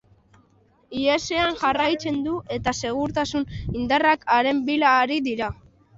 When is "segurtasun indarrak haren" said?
2.81-4.65